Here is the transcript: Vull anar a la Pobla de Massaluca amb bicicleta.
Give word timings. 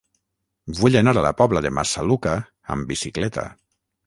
Vull 0.79 0.97
anar 1.01 1.13
a 1.21 1.23
la 1.25 1.33
Pobla 1.41 1.63
de 1.67 1.73
Massaluca 1.81 2.35
amb 2.77 2.89
bicicleta. 2.95 3.47